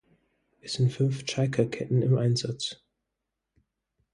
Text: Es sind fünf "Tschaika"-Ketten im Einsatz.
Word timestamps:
Es 0.61 0.73
sind 0.73 0.91
fünf 0.91 1.25
"Tschaika"-Ketten 1.25 2.01
im 2.01 2.17
Einsatz. 2.17 2.81